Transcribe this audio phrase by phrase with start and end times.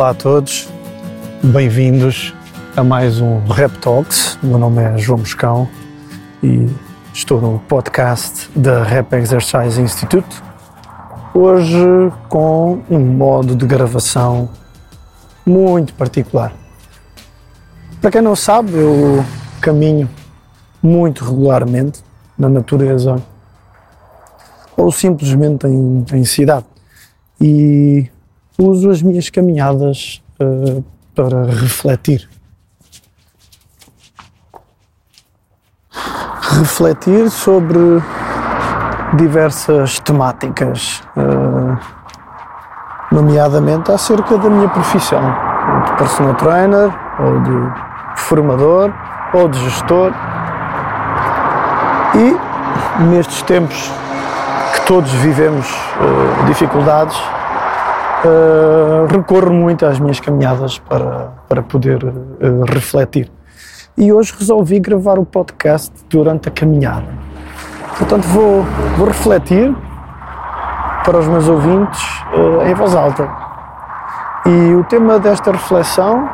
[0.00, 0.66] Olá a todos,
[1.44, 2.32] bem-vindos
[2.74, 4.38] a mais um Rap Talks.
[4.42, 5.68] Meu nome é João Moscão
[6.42, 6.66] e
[7.12, 10.42] estou no podcast da Rap Exercise Institute.
[11.34, 11.84] Hoje
[12.30, 14.48] com um modo de gravação
[15.44, 16.54] muito particular.
[18.00, 19.22] Para quem não sabe, eu
[19.60, 20.08] caminho
[20.82, 22.02] muito regularmente
[22.38, 23.16] na natureza
[24.74, 26.64] ou simplesmente em, em cidade
[27.38, 28.10] e
[28.60, 32.28] uso as minhas caminhadas uh, para refletir.
[36.58, 38.02] Refletir sobre
[39.14, 41.78] diversas temáticas, uh,
[43.10, 45.22] nomeadamente acerca da minha profissão,
[45.86, 47.72] de personal trainer, ou de
[48.16, 48.92] formador,
[49.32, 50.12] ou de gestor.
[52.14, 53.90] E nestes tempos
[54.74, 57.16] que todos vivemos uh, dificuldades,
[58.24, 63.30] uh, recorro muito às minhas caminhadas para, para poder uh, refletir.
[63.96, 67.08] E hoje resolvi gravar o podcast durante a caminhada.
[67.98, 68.62] Portanto, vou,
[68.96, 69.74] vou refletir
[71.04, 72.00] para os meus ouvintes
[72.32, 73.28] uh, em voz alta.
[74.46, 76.28] E o tema desta reflexão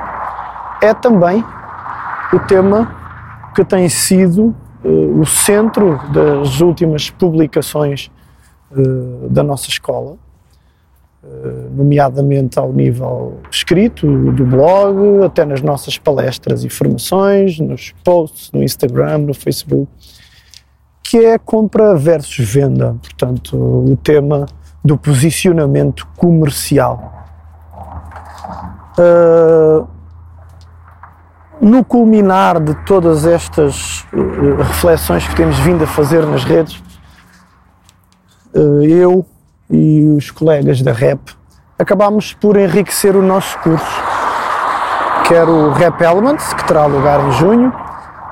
[0.80, 1.44] é também
[2.32, 2.94] o tema
[3.54, 8.12] que tem sido o centro das últimas publicações
[9.28, 10.16] da nossa escola,
[11.72, 18.62] nomeadamente ao nível escrito, do blog, até nas nossas palestras e formações, nos posts no
[18.62, 19.88] Instagram, no Facebook
[21.08, 24.46] que é compra versus venda, portanto, o tema
[24.84, 27.12] do posicionamento comercial.
[28.98, 29.86] Uh,
[31.60, 36.82] no culminar de todas estas uh, reflexões que temos vindo a fazer nas redes,
[38.82, 39.24] eu
[39.70, 41.20] e os colegas da REP
[41.78, 44.02] acabámos por enriquecer o nosso curso,
[45.28, 47.72] quer o REP Elements, que terá lugar em junho,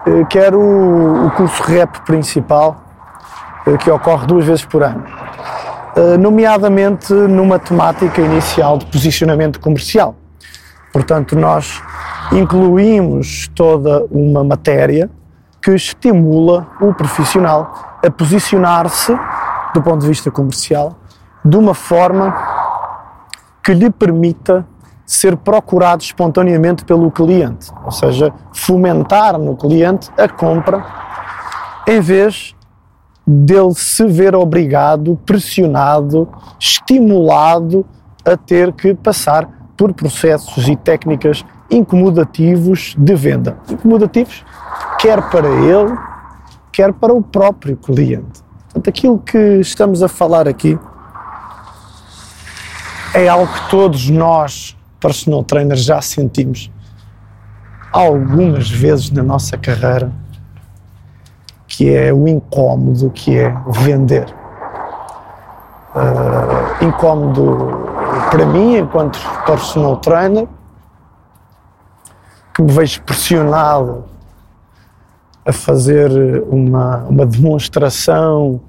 [0.07, 2.77] eh, quer o, o curso REP principal,
[3.67, 5.05] eh, que ocorre duas vezes por ano,
[5.97, 10.15] eh, nomeadamente numa temática inicial de posicionamento comercial.
[10.91, 11.83] Portanto, nós
[12.33, 15.11] incluímos toda uma matéria
[15.61, 19.19] que estimula o profissional a posicionar-se,
[19.75, 20.97] do ponto de vista comercial,
[21.45, 22.35] de uma forma
[23.63, 24.67] que lhe permita
[25.07, 30.85] ser procurado espontaneamente pelo cliente, ou seja, fomentar no cliente a compra
[31.87, 32.55] em vez
[33.27, 36.29] dele se ver obrigado, pressionado,
[36.59, 37.87] estimulado
[38.25, 43.59] a ter que passar por processos e técnicas incomodativos de venda.
[43.69, 44.45] Incomodativos
[44.99, 45.97] quer para ele,
[46.73, 48.43] quer para o próprio cliente.
[48.65, 50.79] Portanto, aquilo que estamos a falar aqui
[53.15, 56.71] é algo que todos nós personal trainer já sentimos
[57.93, 60.11] algumas vezes na nossa carreira,
[61.69, 64.27] que é o incómodo que é vender.
[65.95, 67.87] Uh, incómodo
[68.31, 70.49] para mim, enquanto personal trainer,
[72.53, 74.05] que me vejo pressionado
[75.47, 76.11] a fazer
[76.49, 78.61] uma, uma demonstração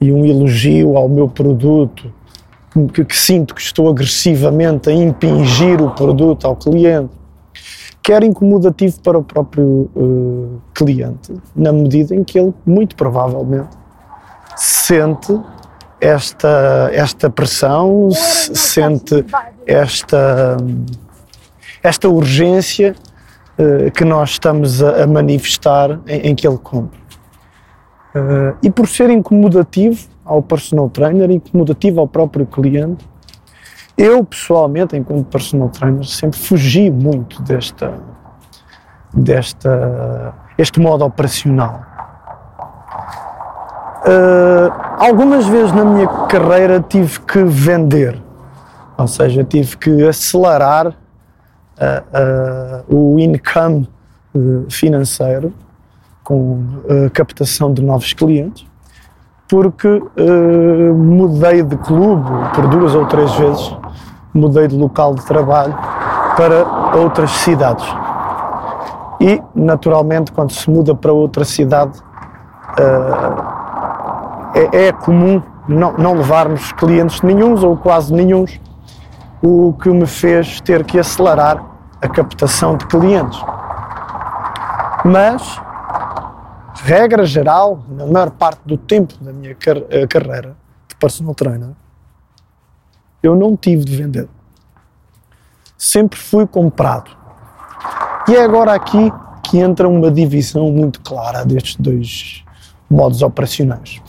[0.00, 2.12] e um elogio ao meu produto
[2.92, 7.10] que, que sinto que estou agressivamente a impingir o produto ao cliente,
[8.02, 13.76] quer incomodativo para o próprio uh, cliente, na medida em que ele, muito provavelmente,
[14.56, 15.38] sente
[16.00, 19.24] esta, esta pressão, sente
[19.66, 20.56] esta,
[21.82, 22.96] esta urgência
[23.58, 26.98] uh, que nós estamos a, a manifestar em, em, que ele compra.
[28.14, 33.08] Uh, e por ser incomodativo, ao personal trainer, incomodativo ao próprio cliente.
[33.96, 37.94] Eu, pessoalmente, enquanto personal trainer, sempre fugi muito desta,
[39.12, 41.82] desta, este modo operacional.
[44.04, 48.20] Uh, algumas vezes na minha carreira tive que vender,
[48.96, 50.92] ou seja, tive que acelerar uh,
[52.90, 53.88] uh, o income
[54.70, 55.52] financeiro
[56.24, 56.64] com
[57.12, 58.66] captação de novos clientes
[59.52, 63.76] porque uh, mudei de clube por duas ou três vezes,
[64.32, 65.76] mudei de local de trabalho
[66.38, 67.84] para outras cidades.
[69.20, 72.00] E, naturalmente, quando se muda para outra cidade,
[72.80, 73.42] uh,
[74.54, 78.58] é, é, comum não, não levarmos clientes nenhums ou quase nenhums,
[79.42, 81.62] o que me fez ter que acelerar
[82.00, 83.38] a captação de clientes.
[85.04, 85.60] Mas
[86.74, 90.56] regra geral, na maior parte do tempo da minha car eh, carreira
[90.88, 91.70] de personal trainer,
[93.22, 94.28] eu não tive de vender.
[95.76, 97.10] sempre fui comprado.
[98.28, 102.44] E é agora aqui que entra uma divisão muito clara destes dois
[102.88, 104.00] modos operacionais.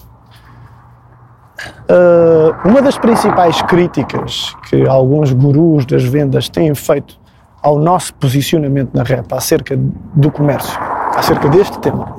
[1.90, 7.20] Uh, uma das principais críticas que alguns gurus das vendas têm feito
[7.62, 10.78] ao nosso posicionamento na REP acerca do comércio,
[11.24, 12.18] acerca deste tema,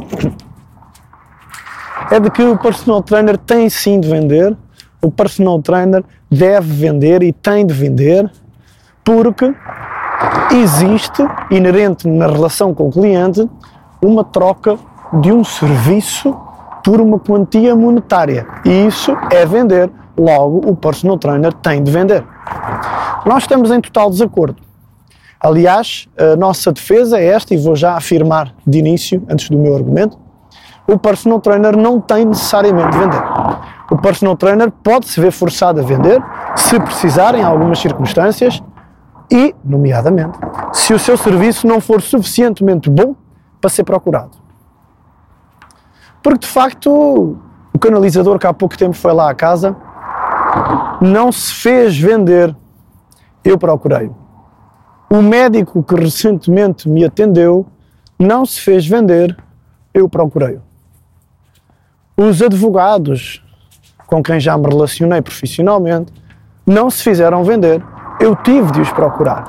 [2.10, 4.56] é de que o personal trainer tem sim de vender,
[5.02, 8.32] o personal trainer deve vender e tem de vender,
[9.04, 9.54] porque
[10.52, 13.46] existe, inerente na relação com o cliente,
[14.00, 14.78] uma troca
[15.20, 16.34] de um serviço
[16.82, 18.46] por uma quantia monetária.
[18.64, 19.90] E isso é vender.
[20.16, 22.24] Logo, o personal trainer tem de vender.
[23.26, 24.56] Nós estamos em total desacordo.
[25.44, 29.75] Aliás, a nossa defesa é esta, e vou já afirmar de início, antes do meu
[29.75, 30.19] argumento:
[30.88, 33.23] o personal trainer não tem necessariamente de vender.
[33.91, 36.19] O personal trainer pode se ver forçado a vender,
[36.56, 38.62] se precisar, em algumas circunstâncias,
[39.31, 40.38] e, nomeadamente,
[40.73, 43.14] se o seu serviço não for suficientemente bom
[43.61, 44.38] para ser procurado.
[46.23, 47.37] Porque, de facto,
[47.70, 49.76] o canalizador que há pouco tempo foi lá à casa
[51.02, 52.56] não se fez vender,
[53.44, 54.11] eu procurei.
[55.14, 57.64] O médico que recentemente me atendeu
[58.19, 59.37] não se fez vender,
[59.94, 60.58] eu procurei.
[62.16, 63.40] Os advogados
[64.08, 66.12] com quem já me relacionei profissionalmente
[66.66, 67.81] não se fizeram vender,
[68.19, 69.44] eu tive de os procurar.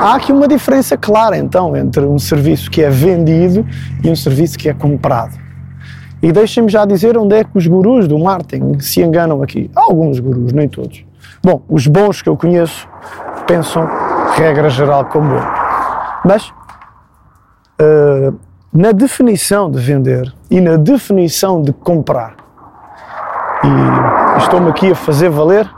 [0.00, 3.66] Há aqui uma diferença clara então entre um serviço que é vendido
[4.02, 5.38] e um serviço que é comprado.
[6.22, 9.70] E deixem-me já dizer onde é que os gurus do marketing se enganam aqui.
[9.76, 11.04] Alguns gurus, nem todos.
[11.42, 12.88] Bom, os bons que eu conheço
[13.48, 13.88] pensam
[14.36, 15.42] regra geral como eu.
[16.24, 16.52] Mas
[17.80, 18.38] uh,
[18.72, 22.36] na definição de vender e na definição de comprar,
[23.64, 25.68] e estou-me aqui a fazer valer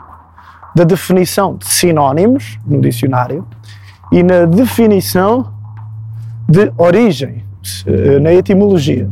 [0.75, 3.47] da definição de sinónimos no dicionário
[4.13, 5.53] e na definição
[6.49, 7.45] de origem,
[8.21, 9.09] na etimologia,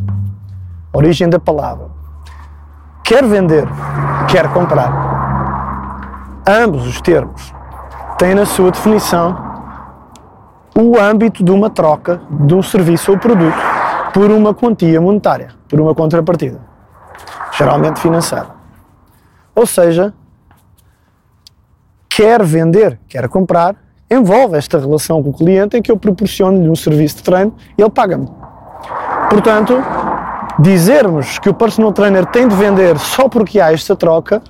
[0.92, 1.86] origem da palavra.
[3.04, 3.66] Quer vender,
[4.28, 6.42] quer comprar.
[6.46, 7.54] Ambos os termos
[8.18, 9.36] têm na sua definição
[10.76, 13.56] o âmbito de uma troca de um serviço ou produto
[14.12, 16.60] por uma quantia monetária, por uma contrapartida,
[17.56, 18.48] geralmente financeira.
[19.54, 20.12] Ou seja,
[22.08, 23.76] quer vender, quer comprar,
[24.10, 27.82] envolve esta relação com o cliente em que eu proporciono-lhe um serviço de treino e
[27.82, 28.28] ele paga-me.
[29.30, 29.74] Portanto,
[30.58, 34.42] dizermos que o personal trainer tem de vender só porque há esta troca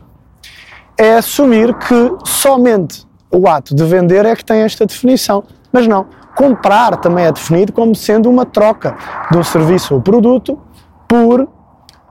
[0.97, 5.45] é assumir que somente o ato de vender é que tem esta definição.
[5.73, 8.97] Mas não, comprar também é definido como sendo uma troca
[9.31, 10.59] de um serviço ou produto
[11.07, 11.49] por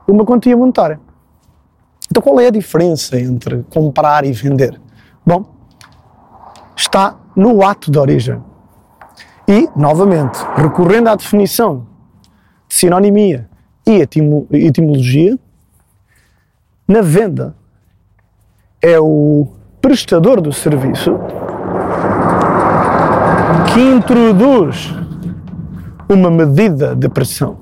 [0.06, 1.00] uma quantia monetária.
[2.10, 4.80] Então qual é a diferença entre comprar e vender?
[5.26, 5.44] Bom,
[6.76, 8.42] está no ato de origem.
[9.46, 11.86] E, novamente, recorrendo à definição
[12.68, 13.48] de sinonimia
[13.86, 14.06] e
[14.52, 15.38] etimologia,
[16.86, 17.56] na venda
[18.80, 19.48] é o
[19.88, 21.18] prestador do serviço
[23.72, 24.94] que introduz
[26.06, 27.56] uma medida de pressão.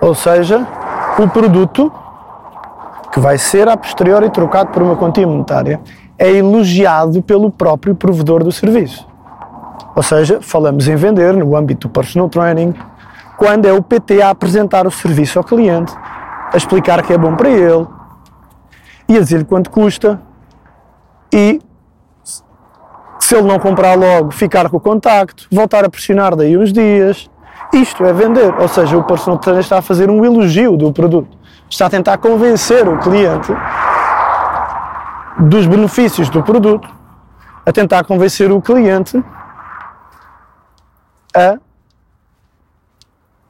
[0.00, 0.66] Ou seja,
[1.16, 1.92] o produto
[3.12, 5.80] que vai ser a posteriori trocado por uma quantia monetária
[6.18, 9.06] é elogiado pelo próprio provedor do serviço.
[9.94, 12.74] Ou seja, falamos em vender no âmbito do personal training,
[13.38, 15.94] quando é o PT a apresentar o serviço ao cliente,
[16.52, 17.86] a explicar que é bom para ele
[19.08, 20.20] e a dizer-lhe quanto custa
[21.32, 21.60] e
[23.18, 27.30] se ele não comprar logo, ficar com o contacto, voltar a pressionar daí uns dias.
[27.72, 31.38] Isto é vender, ou seja, o personal trainer está a fazer um elogio do produto,
[31.68, 33.52] está a tentar convencer o cliente
[35.38, 36.88] dos benefícios do produto,
[37.64, 39.22] a tentar convencer o cliente
[41.36, 41.58] a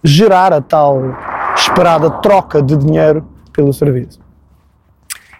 [0.04, 1.16] gerar a tal
[1.56, 4.20] esperada troca de dinheiro pelo serviço.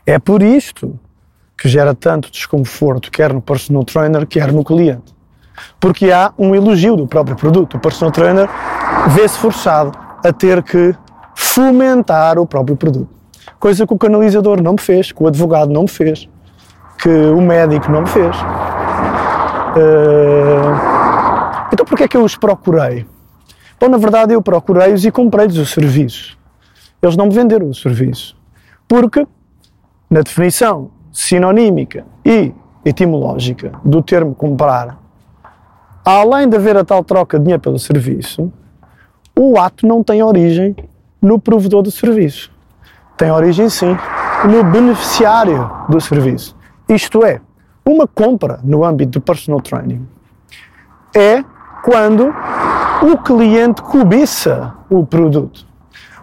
[0.07, 0.99] É por isto
[1.61, 5.15] que gera tanto desconforto, quer no personal trainer, quer no cliente.
[5.79, 7.77] Porque há um elogio do próprio produto.
[7.77, 8.49] O personal trainer
[9.09, 9.93] vê-se forçado
[10.25, 10.95] a ter que
[11.37, 13.11] fomentar o próprio produto.
[13.59, 16.27] Coisa que o canalizador não me fez, que o advogado não me fez,
[16.97, 18.35] que o médico não me fez.
[19.77, 20.01] Uh,
[21.75, 23.05] então porquê é que eu os procurei?
[23.79, 26.39] Bom, na verdade eu procurei-os e comprei-lhes o serviço.
[27.03, 28.35] Eles não me venderam o serviço.
[28.89, 29.27] Porque,
[30.09, 32.53] na definição sinonímica e
[32.85, 34.99] etimológica do termo comprar,
[36.05, 38.53] além de haver a tal troca de dinheiro pelo serviço,
[39.39, 40.77] o ato não tem origem
[41.21, 42.51] no provedor do serviço.
[43.17, 43.97] Tem origem, sim,
[44.45, 46.57] no beneficiário do serviço.
[46.89, 47.41] Isto é,
[47.85, 50.07] Uma compra no âmbito do personal training
[51.17, 51.43] é
[51.83, 52.33] quando
[53.03, 55.67] o cliente cobiça o produto.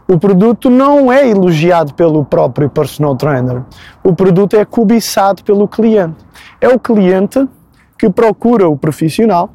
[0.08, 3.64] O produto não é elogiado pelo próprio personal trainer.
[4.02, 6.26] O produto é cobiçado pelo cliente.
[6.62, 7.46] É o cliente
[8.00, 9.50] que procura o profissional,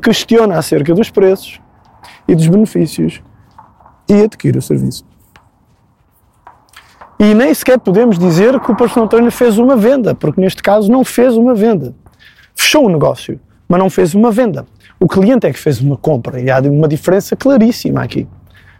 [0.00, 1.60] questiona acerca dos preços
[2.28, 3.20] e dos benefícios
[4.08, 5.04] e adquire o serviço.
[7.18, 10.90] E nem sequer podemos dizer que o personal trainer fez uma venda, porque neste caso
[10.90, 11.96] não fez uma venda.
[12.54, 14.64] Fechou o negócio, mas não fez uma venda.
[15.00, 18.28] O cliente é que fez uma compra e há uma diferença claríssima aqui.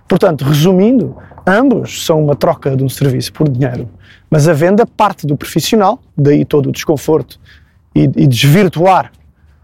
[0.09, 3.89] Portanto, resumindo, ambos são uma troca de um serviço por dinheiro,
[4.31, 7.39] mas a venda parte do profissional, daí todo o desconforto
[7.95, 9.13] e, e desvirtuar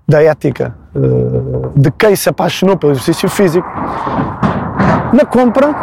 [0.06, 3.66] da ética uh, de quem se apaixonou pelo exercício físico.
[5.14, 5.74] Na compra,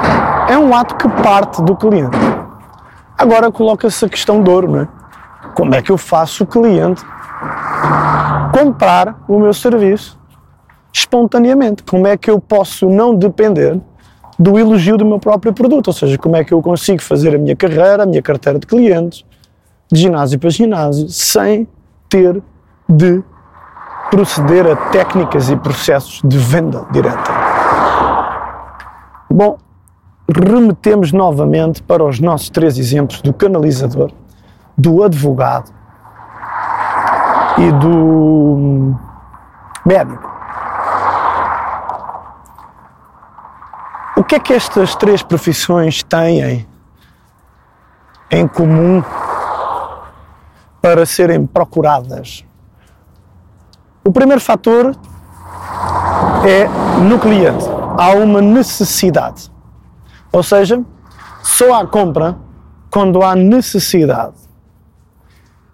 [0.48, 2.18] é um ato que parte do cliente.
[3.18, 4.88] Agora coloca-se a questão de ouro, não é?
[5.56, 7.04] Como é que eu faço o cliente
[8.54, 10.20] comprar o meu serviço
[10.94, 11.84] espontaneamente?
[11.84, 13.80] Como é que eu posso não depender
[14.42, 17.38] do elogio do meu próprio produto, ou seja, como é que eu consigo fazer a
[17.38, 19.24] minha carreira, a minha carteira de clientes,
[19.92, 21.68] de ginásio para ginásio, sem
[22.10, 22.42] ter
[22.90, 23.24] de
[24.10, 27.32] proceder a técnicas e processos de venda direta.
[29.30, 29.58] Bom,
[30.28, 34.12] remetemos novamente para os nossos três exemplos do canalizador,
[34.76, 35.72] do advogado
[37.60, 38.96] e do
[39.86, 40.31] médico.
[44.32, 46.66] Que é que estas três profissões têm
[48.32, 49.04] em comum
[50.82, 52.46] para serem procuradas?
[54.06, 54.96] O primeiro fator
[56.48, 56.66] é
[57.02, 57.66] no cliente.
[57.98, 59.52] Há uma necessidade.
[60.32, 60.82] Ou seja,
[61.44, 62.38] só há compra
[62.90, 64.38] quando há necessidade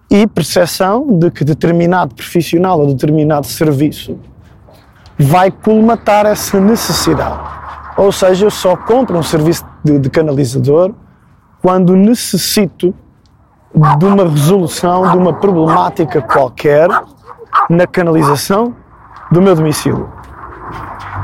[0.10, 4.18] e percepção de que determinado profissional ou determinado serviço
[5.16, 7.57] vai colmatar essa necessidade.
[7.98, 10.94] Ou seja, eu só compro um serviço de, de canalizador
[11.62, 12.94] quando necessito
[13.98, 16.88] de uma resolução de uma problemática qualquer
[17.70, 18.76] na canalização
[19.32, 20.10] do meu domicílio.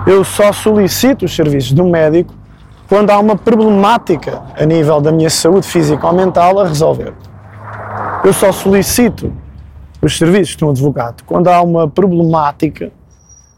[0.06, 2.34] Eu só solicito os serviços de um médico
[2.90, 7.14] quando há uma problemática a nível da minha saúde física ou mental a resolver.
[8.24, 9.32] Eu só solicito
[10.02, 12.92] os serviços de um advogado quando há uma problemática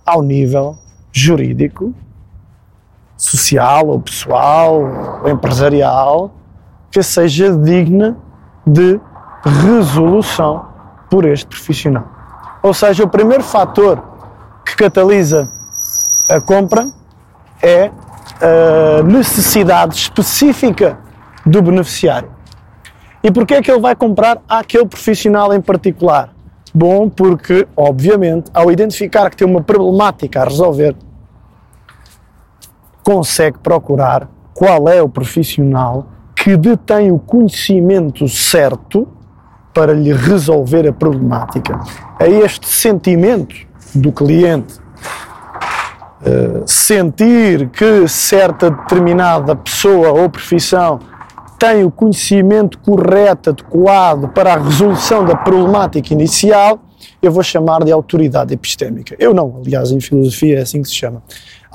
[0.05, 0.77] ao nível
[1.11, 1.93] jurídico
[3.25, 4.81] social ou pessoal
[5.23, 6.31] ou empresarial
[6.91, 8.17] que seja digna
[8.65, 8.99] de
[9.43, 10.65] resolução
[11.09, 12.05] por este profissional.
[12.63, 14.01] Ou seja, o primeiro fator
[14.65, 15.47] que catalisa
[16.29, 16.85] a compra
[17.61, 17.91] é
[18.41, 20.97] a necessidade específica
[21.45, 22.29] do beneficiário.
[23.23, 26.29] E porquê é que ele vai comprar àquele profissional em particular?
[26.73, 30.95] Bom, porque, obviamente, ao identificar que tem uma problemática a resolver,
[33.05, 39.07] consegue procurar qual é o profissional que detém o conhecimento certo
[39.71, 41.79] para lhe resolver a problemática.
[42.19, 43.55] É este sentimento
[43.93, 50.99] do cliente uh, sentir que certa determinada pessoa ou profissão
[51.59, 56.79] tem o conhecimento correto, adequado para a resolução da problemática inicial,
[57.21, 59.15] eu vou chamar de autoridade epistémica.
[59.19, 61.21] Eu não, aliás, em filosofia é assim que se chama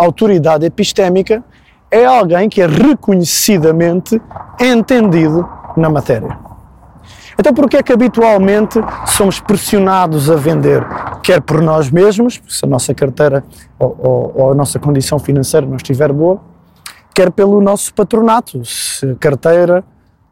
[0.04, 1.42] autoridade epistémica
[1.90, 4.21] é alguém que é reconhecidamente
[4.61, 6.38] entendido na matéria.
[7.38, 10.87] Então, por que é que habitualmente somos pressionados a vender?
[11.23, 13.42] Quer por nós mesmos, se a nossa carteira
[13.78, 16.40] ou, ou, ou a nossa condição financeira não estiver boa,
[17.14, 19.83] quer pelo nosso patronato, se a carteira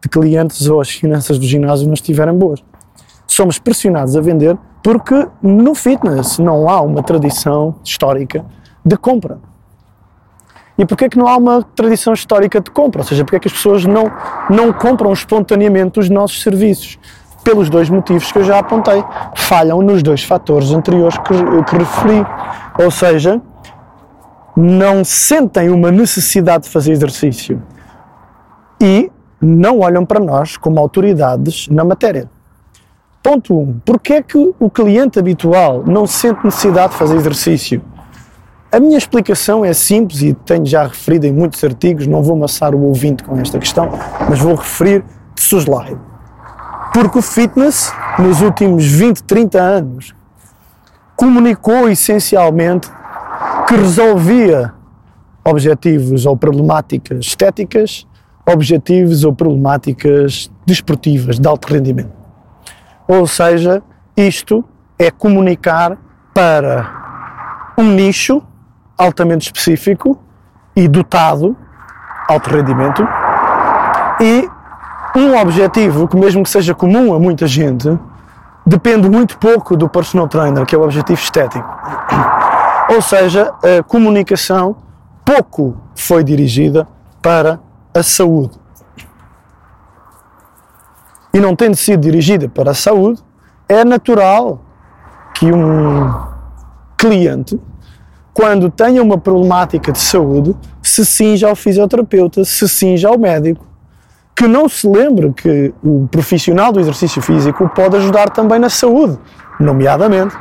[0.02, 2.62] de clientes ou as finanças do ginásio não estiverem boas.
[3.26, 8.44] Somos pressionados a vender porque no fitness não há uma tradição histórica
[8.84, 9.38] de compra.
[10.78, 13.00] E porquê é que não há uma tradição histórica de compra?
[13.00, 14.04] Ou seja, porquê é que as pessoas não,
[14.49, 16.97] não compram espontaneamente os nossos serviços?
[17.42, 19.02] Pelos dois motivos que eu já apontei.
[19.35, 22.25] Falham nos dois fatores anteriores que, que referi.
[22.80, 23.42] Ou seja,
[24.56, 27.61] não sentem uma necessidade de fazer exercício
[28.80, 32.28] e não olham para nós como autoridades na matéria.
[33.23, 33.61] Ponto 1.
[33.61, 37.82] Um, porquê é que o cliente habitual não sente necessidade de fazer exercício?
[38.70, 42.75] A minha explicação é simples e tenho já referido em muitos artigos, não vou amassar
[42.75, 43.90] o ouvinte com esta questão,
[44.28, 45.02] mas vou referir
[45.34, 45.98] de soslaio.
[46.92, 50.14] Porque o fitness, nos últimos 20, 30 anos,
[51.16, 52.90] comunicou essencialmente
[53.66, 54.75] que resolvia
[55.42, 58.06] objetivos ou problemáticas estéticas,
[58.46, 62.12] objetivos ou problemáticas desportivas de alto rendimento.
[63.06, 63.82] Ou seja,
[64.14, 64.62] isto
[64.98, 65.96] é comunicar
[66.34, 68.42] para um nicho
[68.99, 70.19] altamente específico
[70.75, 71.57] e dotado,
[72.28, 73.07] alto rendimento,
[74.21, 74.49] e
[75.17, 77.99] um objetivo que, mesmo que seja comum a muita gente,
[78.67, 81.67] depende muito pouco do personal trainer, que é o objetivo estético.
[82.95, 84.76] Ou seja, a comunicação
[85.25, 86.87] pouco foi dirigida
[87.23, 87.61] para
[87.95, 88.59] a saúde.
[91.33, 93.23] E não tendo sido dirigida para a saúde,
[93.69, 94.61] é natural
[95.35, 96.11] que um
[96.97, 97.61] cliente,
[98.38, 103.66] quando tenha uma problemática de saúde, se cinja ao fisioterapeuta, se cinja ao médico,
[104.33, 109.18] que não se lembre que o profissional do exercício físico pode ajudar também na saúde,
[109.59, 110.37] nomeadamente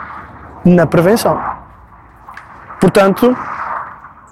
[0.63, 1.41] na prevenção.
[2.79, 3.35] Portanto,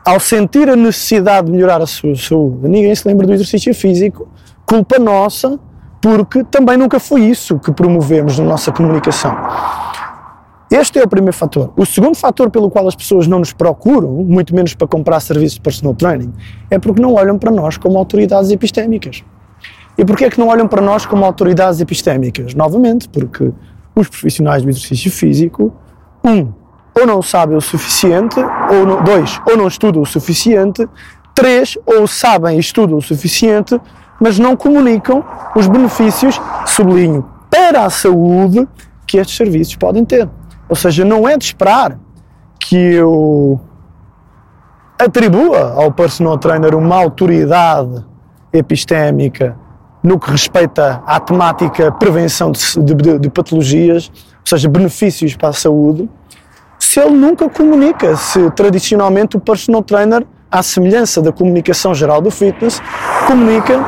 [0.06, 4.28] ao sentir a necessidade de melhorar a sua saúde, ninguém se lembra do exercício físico,
[4.64, 5.60] culpa nossa,
[6.00, 9.36] porque também nunca foi isso que promovemos na nossa comunicação.
[10.78, 11.72] Este é o primeiro fator.
[11.78, 15.54] O segundo fator pelo qual as pessoas não nos procuram, muito menos para comprar serviços
[15.54, 16.34] de personal training,
[16.70, 19.24] é porque não olham para nós como autoridades epistémicas.
[19.98, 22.54] E porquê é que não olham para nós como autoridades epistémicas?
[22.54, 23.54] Novamente, porque
[23.96, 25.74] os profissionais do exercício físico,
[26.22, 26.52] um,
[26.94, 30.86] ou não sabem o suficiente, ou não, dois, ou não estudam o suficiente,
[31.34, 33.80] três, ou sabem e estudam o suficiente,
[34.20, 35.24] mas não comunicam
[35.56, 38.68] os benefícios, sublinho, para a saúde
[39.08, 40.28] que estes serviços podem ter.
[40.68, 41.98] Ou seja, não é de esperar
[42.60, 43.60] que eu
[45.00, 48.04] atribua ao personal trainer uma autoridade
[48.52, 49.58] epistémica
[50.02, 55.54] no que respeita à temática prevenção de, de, de patologias, ou seja, benefícios para a
[55.54, 56.10] saúde,
[56.80, 62.32] se ele nunca comunica, se tradicionalmente o personal trainer, à semelhança da comunicação geral do
[62.32, 62.82] fitness,
[63.28, 63.84] comunica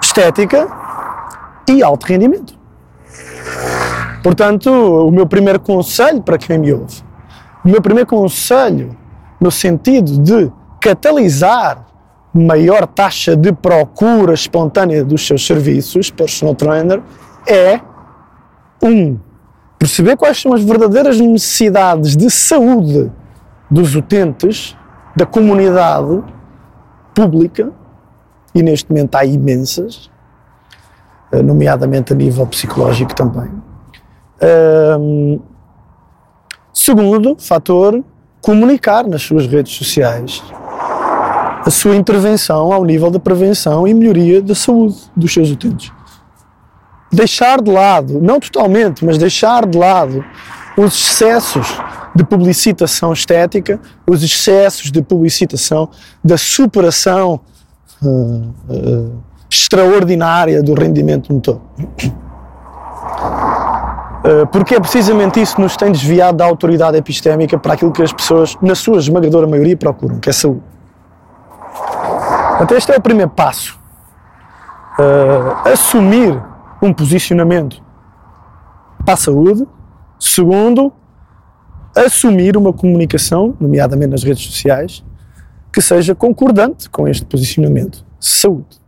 [0.00, 0.68] estética
[1.68, 2.61] e alto rendimento.
[4.22, 7.02] Portanto, o meu primeiro conselho para quem me ouve,
[7.64, 8.96] o meu primeiro conselho
[9.40, 11.84] no sentido de catalisar
[12.32, 17.02] maior taxa de procura espontânea dos seus serviços, personal trainer,
[17.46, 17.80] é
[18.82, 19.18] um
[19.78, 23.10] perceber quais são as verdadeiras necessidades de saúde
[23.70, 24.76] dos utentes,
[25.16, 26.22] da comunidade
[27.14, 27.70] pública,
[28.54, 30.10] e neste momento há imensas,
[31.32, 33.50] eh, nomeadamente a nível psicológico também.
[34.42, 35.40] Um,
[36.72, 38.02] segundo fator,
[38.40, 40.42] comunicar nas suas redes sociais
[41.64, 45.92] a sua intervenção ao nível da prevenção e melhoria da saúde dos seus utentes
[47.12, 50.24] deixar de lado, não totalmente, mas deixar de lado
[50.76, 51.78] os excessos
[52.14, 55.90] de publicitação estética, os excessos de publicitação
[56.24, 57.40] da superação
[58.02, 61.60] uh, uh, extraordinária do rendimento motor.
[64.24, 68.02] Uh, porque é precisamente isso que nos tem desviado da autoridade epistémica para aquilo que
[68.02, 70.62] as pessoas, na sua esmagadora maioria, procuram, que é saúde.
[72.60, 73.78] Então, este é o primeiro passo.
[75.64, 76.40] assumir
[76.80, 77.82] um posicionamento
[79.04, 79.66] para a saúde.
[80.18, 80.92] Segundo,
[81.96, 85.04] assumir uma comunicação, nomeadamente nas redes sociais,
[85.72, 88.04] que seja concordante com este posicionamento.
[88.20, 88.81] Saúde.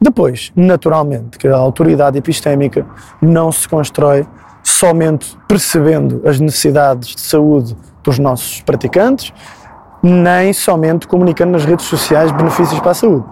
[0.00, 2.86] Depois, naturalmente, que a autoridade epistémica
[3.20, 4.26] não se constrói
[4.62, 9.32] somente percebendo as necessidades de saúde dos nossos praticantes,
[10.02, 13.24] nem somente comunicando nas redes sociais benefícios para a saúde.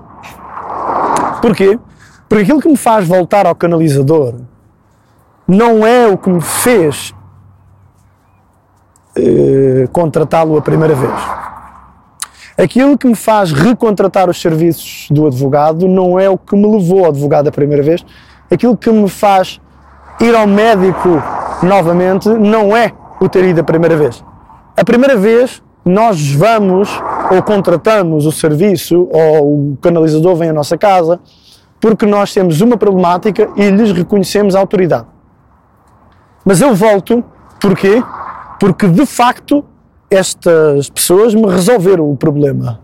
[1.42, 1.78] Porquê?
[2.28, 4.34] Porque aquilo que me faz voltar ao canalizador
[5.46, 7.14] não é o que me fez
[9.16, 11.43] eh, contratá-lo a primeira vez.
[12.56, 17.00] Aquilo que me faz recontratar os serviços do advogado não é o que me levou
[17.00, 18.04] ao advogado a primeira vez.
[18.48, 19.60] Aquilo que me faz
[20.20, 21.20] ir ao médico
[21.64, 24.22] novamente não é o ter ido a primeira vez.
[24.76, 26.88] A primeira vez nós vamos
[27.30, 31.18] ou contratamos o serviço ou o canalizador vem à nossa casa
[31.80, 35.06] porque nós temos uma problemática e lhes reconhecemos a autoridade.
[36.44, 37.24] Mas eu volto,
[37.60, 38.02] porquê?
[38.60, 39.64] Porque de facto
[40.10, 42.80] estas pessoas me resolveram o problema.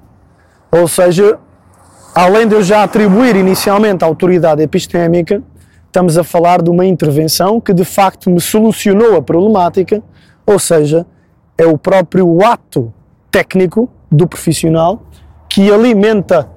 [0.70, 1.38] Ou seja,
[2.14, 5.42] além de eu já atribuir inicialmente a autoridade epistémica,
[5.87, 10.02] estamos a falar de uma intervenção que de facto me solucionou a problemática,
[10.46, 11.06] ou seja,
[11.59, 12.92] é o próprio ato
[13.30, 15.02] técnico do profissional
[15.48, 16.48] que alimenta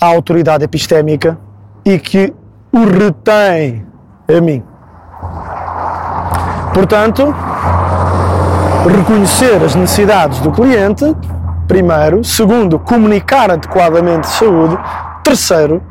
[0.00, 1.38] à autoridade epistémica
[1.84, 2.32] e que
[2.72, 3.86] o retém
[4.28, 4.62] a mim.
[6.74, 7.34] Portanto,
[8.88, 11.04] reconhecer as necessidades do cliente,
[11.66, 12.22] primeiro.
[12.24, 14.78] Segundo, comunicar adequadamente de saúde.
[15.22, 15.82] Terceiro,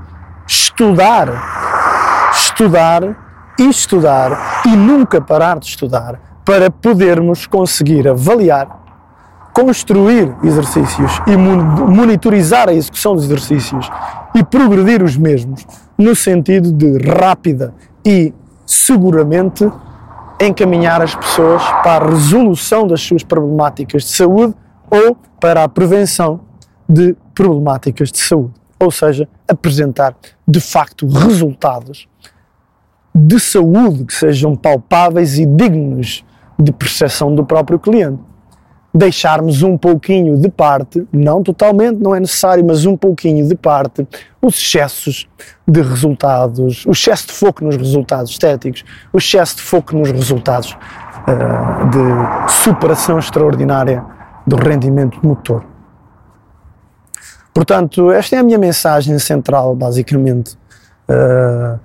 [0.48, 2.32] estudar.
[2.34, 3.16] Estudar
[3.60, 8.68] e estudar e nunca parar de estudar para podermos conseguir avaliar,
[9.54, 13.90] construir exercícios e monitorizar a execução dos exercícios
[14.36, 15.66] e progredir os mesmos
[15.98, 17.74] no sentido de rápida
[18.06, 18.34] e
[18.66, 19.70] seguramente
[20.40, 24.54] encaminhar as pessoas para a resolução das suas problemáticas de saúde
[24.90, 26.42] ou para a prevenção
[26.88, 28.54] de problemáticas de saúde.
[28.80, 30.16] Ou seja, apresentar
[30.48, 32.08] de facto resultados
[33.14, 36.26] de saúde que sejam palpáveis e dignos
[36.60, 38.20] de percepção do próprio cliente.
[38.98, 44.08] Deixarmos um pouquinho de parte, não totalmente, não é necessário, mas um pouquinho de parte,
[44.42, 45.28] os excessos
[45.68, 50.72] de resultados, o excesso de foco nos resultados estéticos, o excesso de foco nos resultados
[50.72, 54.02] uh, de superação extraordinária
[54.48, 55.66] do rendimento motor.
[57.54, 60.58] Portanto, esta é a minha mensagem central, basicamente.
[61.10, 61.80] Uh,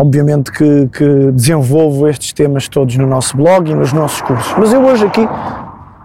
[0.00, 4.54] Obviamente que, que, desenvolvo estes temas todos no nosso blog e nos nossos cursos.
[4.56, 5.28] Mas eu hoje aqui,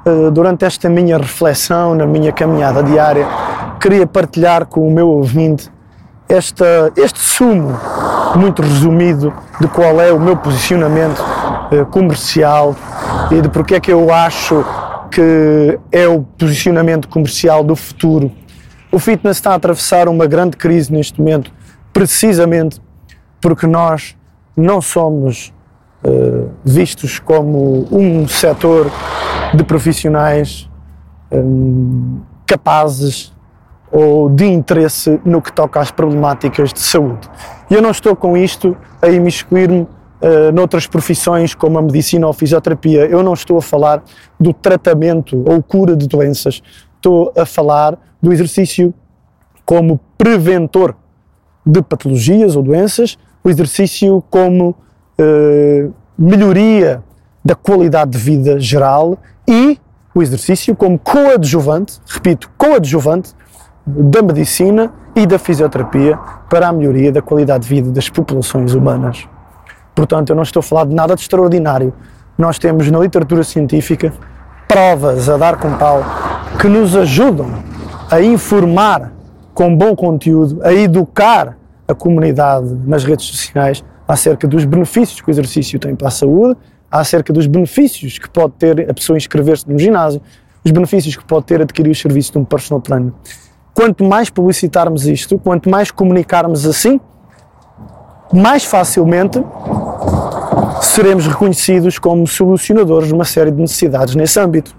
[0.03, 3.27] eh, durante esta minha reflexão, na minha caminhada diária,
[3.79, 5.69] queria partilhar com o meu ouvinte
[6.27, 7.79] esta, este sumo
[8.35, 11.23] muito resumido de qual é o meu posicionamento
[11.71, 12.75] eh, comercial
[13.29, 14.65] e de porque é que eu acho
[15.11, 18.31] que é o posicionamento comercial do futuro.
[18.91, 21.51] O fitness está a atravessar uma grande crise neste momento,
[21.93, 22.81] precisamente
[23.43, 24.15] porque nós
[24.55, 25.53] não somos
[26.01, 28.89] uh, vistos como um setor
[29.53, 30.69] de profissionais
[31.29, 33.33] um, capazes
[33.91, 37.29] ou de interesse no que toca às problemáticas de saúde.
[37.69, 39.87] E eu não estou com isto a imiscuir-me uh,
[40.53, 43.05] noutras profissões como a medicina ou a fisioterapia.
[43.07, 44.01] Eu não estou a falar
[44.39, 46.63] do tratamento ou cura de doenças.
[46.95, 48.93] Estou a falar do exercício
[49.65, 50.95] como preventor
[51.65, 54.75] de patologias ou doenças, o exercício como
[55.19, 57.03] uh, melhoria
[57.43, 59.77] da qualidade de vida geral e
[60.15, 63.33] o exercício como coadjuvante, repito, coadjuvante
[63.85, 66.17] da medicina e da fisioterapia
[66.49, 69.27] para a melhoria da qualidade de vida das populações humanas.
[69.93, 71.93] Portanto, eu não estou a falar de nada de extraordinário.
[72.37, 74.13] Nós temos na literatura científica
[74.67, 76.03] provas a dar com pau
[76.59, 77.47] que nos ajudam
[78.09, 79.11] a informar
[79.53, 81.57] com bom conteúdo, a educar
[81.93, 86.57] a comunidade nas redes sociais acerca dos benefícios que o exercício tem para a saúde,
[86.91, 90.21] acerca dos benefícios que pode ter a pessoa inscrever-se no ginásio,
[90.63, 93.11] os benefícios que pode ter adquirir os serviços de um personal trainer.
[93.73, 96.99] Quanto mais publicitarmos isto, quanto mais comunicarmos assim,
[98.31, 99.43] mais facilmente
[100.81, 104.75] seremos reconhecidos como solucionadores de uma série de necessidades nesse âmbito.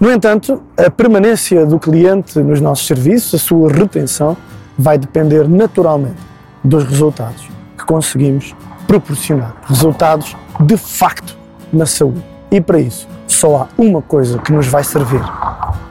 [0.00, 4.36] No entanto, a permanência do cliente nos nossos serviços, a sua retenção,
[4.78, 6.20] vai depender naturalmente
[6.62, 8.54] dos resultados que conseguimos
[8.86, 9.54] proporcionar.
[9.66, 11.36] Resultados de facto
[11.72, 12.22] na saúde.
[12.50, 15.22] E para isso, só há uma coisa que nos vai servir: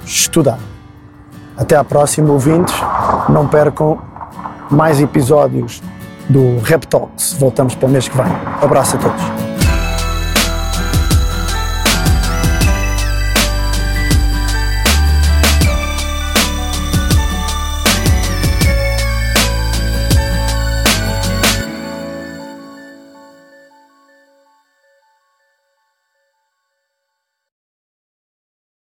[0.06, 0.60] estudar.
[1.58, 2.76] Até à próxima, ouvintes.
[3.30, 4.00] Não percam
[4.70, 5.82] mais episódios
[6.30, 6.58] do
[6.90, 7.34] Talks.
[7.34, 8.26] Voltamos para o mês que vem.
[8.62, 9.53] Abraço a todos.